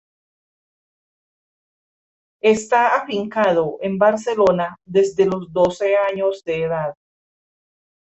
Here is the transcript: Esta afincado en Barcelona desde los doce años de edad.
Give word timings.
Esta 2.41 2.95
afincado 3.03 3.77
en 3.81 3.99
Barcelona 3.99 4.75
desde 4.83 5.27
los 5.27 5.53
doce 5.53 5.95
años 5.95 6.43
de 6.43 6.63
edad. 6.63 6.95